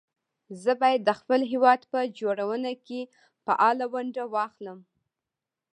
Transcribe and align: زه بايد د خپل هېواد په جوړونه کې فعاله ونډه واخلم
زه 0.61 0.71
بايد 0.81 1.01
د 1.05 1.11
خپل 1.19 1.39
هېواد 1.51 1.81
په 1.91 1.99
جوړونه 2.19 2.71
کې 2.85 2.99
فعاله 3.43 3.85
ونډه 3.93 4.23
واخلم 4.33 4.79